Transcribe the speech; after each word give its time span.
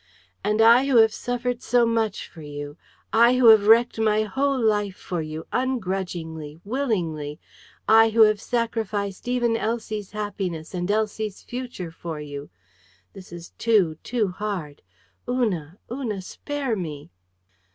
"and 0.43 0.63
I, 0.63 0.87
who 0.87 0.97
have 0.97 1.13
suffered 1.13 1.61
so 1.61 1.85
much 1.85 2.27
for 2.27 2.41
you! 2.41 2.75
I, 3.13 3.35
who 3.37 3.49
have 3.49 3.67
wrecked 3.67 3.99
my 3.99 4.23
whole 4.23 4.59
life 4.59 4.95
for 4.95 5.21
you, 5.21 5.45
ungrudgingly, 5.53 6.59
willingly! 6.65 7.39
I, 7.87 8.09
who 8.09 8.23
have 8.23 8.41
sacrificed 8.41 9.27
even 9.27 9.55
Elsie's 9.55 10.09
happiness 10.13 10.73
and 10.73 10.89
Elsie's 10.89 11.43
future 11.43 11.91
for 11.91 12.19
you! 12.19 12.49
This 13.13 13.31
is 13.31 13.51
too, 13.59 13.93
too 14.01 14.29
hard! 14.29 14.81
Una, 15.29 15.77
Una, 15.91 16.19
spare 16.23 16.75
me!" 16.75 17.11